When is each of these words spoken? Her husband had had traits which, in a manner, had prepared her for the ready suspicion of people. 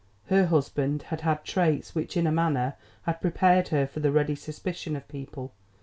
Her 0.31 0.47
husband 0.47 1.03
had 1.03 1.21
had 1.21 1.43
traits 1.45 1.93
which, 1.93 2.17
in 2.17 2.25
a 2.25 2.31
manner, 2.31 2.73
had 3.03 3.21
prepared 3.21 3.67
her 3.67 3.85
for 3.85 3.99
the 3.99 4.11
ready 4.11 4.33
suspicion 4.33 4.95
of 4.95 5.07
people. 5.07 5.53